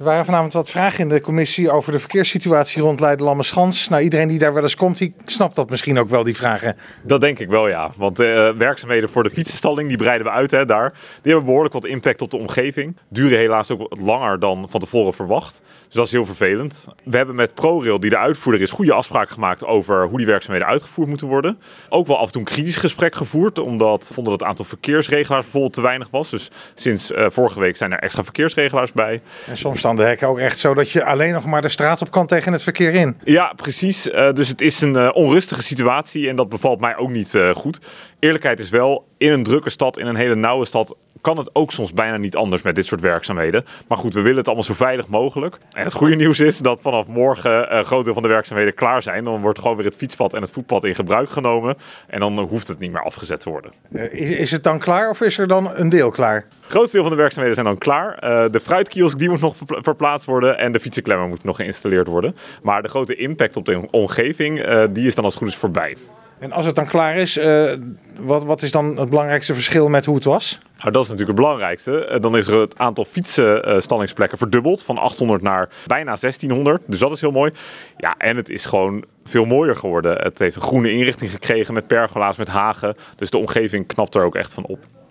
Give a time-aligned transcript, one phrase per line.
[0.00, 3.88] Er waren vanavond wat vragen in de commissie over de verkeerssituatie rond Leiden-Lammerschans.
[3.88, 6.76] Nou, iedereen die daar wel eens komt, die snapt dat misschien ook wel, die vragen.
[7.02, 7.90] Dat denk ik wel, ja.
[7.96, 10.90] Want uh, werkzaamheden voor de fietsenstalling, die breiden we uit hè, daar.
[10.90, 12.96] Die hebben behoorlijk wat impact op de omgeving.
[13.08, 15.62] Duren helaas ook wat langer dan van tevoren verwacht.
[15.86, 16.86] Dus dat is heel vervelend.
[17.04, 20.68] We hebben met ProRail, die de uitvoerder is, goede afspraken gemaakt over hoe die werkzaamheden
[20.68, 21.58] uitgevoerd moeten worden.
[21.88, 24.64] Ook wel af en toe een kritisch gesprek gevoerd, omdat we vonden dat het aantal
[24.64, 26.30] verkeersregelaars bijvoorbeeld te weinig was.
[26.30, 29.22] Dus sinds uh, vorige week zijn er extra verkeersregelaars bij.
[29.46, 32.00] En soms staan de hekken ook echt zo dat je alleen nog maar de straat
[32.00, 33.18] op kan tegen het verkeer in.
[33.24, 34.06] Ja, precies.
[34.06, 37.54] Uh, dus het is een uh, onrustige situatie en dat bevalt mij ook niet uh,
[37.54, 37.78] goed.
[38.18, 41.72] Eerlijkheid is wel, in een drukke stad, in een hele nauwe stad, kan het ook
[41.72, 43.64] soms bijna niet anders met dit soort werkzaamheden.
[43.88, 45.58] Maar goed, we willen het allemaal zo veilig mogelijk.
[45.72, 49.02] En het goede nieuws is dat vanaf morgen een groot deel van de werkzaamheden klaar
[49.02, 49.24] zijn.
[49.24, 51.76] Dan wordt gewoon weer het fietspad en het voetpad in gebruik genomen.
[52.06, 53.72] En dan hoeft het niet meer afgezet te worden.
[54.10, 56.46] Is, is het dan klaar of is er dan een deel klaar?
[56.70, 58.24] Het grootste deel van de werkzaamheden zijn dan klaar.
[58.24, 62.34] Uh, de fruitkiosk die moet nog verplaatst worden en de fietsenklemmer moet nog geïnstalleerd worden.
[62.62, 65.58] Maar de grote impact op de omgeving, uh, die is dan als het goed is
[65.58, 65.96] voorbij.
[66.38, 67.72] En als het dan klaar is, uh,
[68.20, 70.58] wat, wat is dan het belangrijkste verschil met hoe het was?
[70.78, 72.18] Nou, dat is natuurlijk het belangrijkste.
[72.20, 76.82] Dan is er het aantal fietsenstallingsplekken verdubbeld van 800 naar bijna 1600.
[76.86, 77.52] Dus dat is heel mooi.
[77.96, 80.16] Ja, en het is gewoon veel mooier geworden.
[80.22, 82.94] Het heeft een groene inrichting gekregen met pergola's, met hagen.
[83.16, 84.78] Dus de omgeving knapt er ook echt van op.